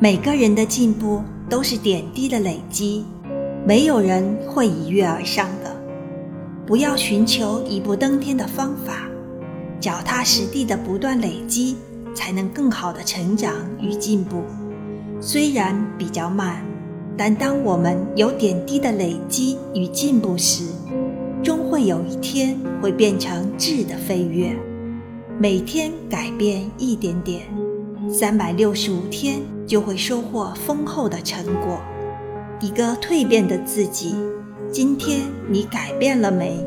[0.00, 1.20] 每个人的进步
[1.50, 3.04] 都是点滴的累积，
[3.66, 5.74] 没有人会一跃而上的。
[6.64, 9.08] 不要寻求一步登天的方法，
[9.80, 11.74] 脚踏实地的不断累积，
[12.14, 14.44] 才能更好的成长与进步。
[15.20, 16.64] 虽然比较慢，
[17.16, 20.62] 但当我们有点滴的累积与进步时，
[21.42, 24.54] 终会有一天会变成质的飞跃。
[25.40, 27.42] 每天改变一点点，
[28.10, 31.78] 三百六十五天就会收获丰厚的成果。
[32.60, 34.16] 一个蜕变的自己，
[34.72, 36.58] 今天你改变了没？